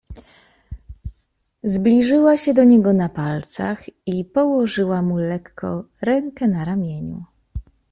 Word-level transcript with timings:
"Zbliżyła 1.63 2.37
się 2.37 2.53
do 2.53 2.63
niego 2.63 2.93
na 2.93 3.09
palcach 3.09 3.83
i 4.05 4.25
położyła 4.25 5.01
mu 5.01 5.17
lekko 5.17 5.83
rękę 6.01 6.47
na 6.47 6.65
ramieniu." 6.65 7.23